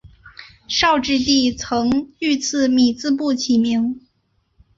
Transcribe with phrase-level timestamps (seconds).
[0.67, 4.01] 绍治帝曾御赐米字部起名。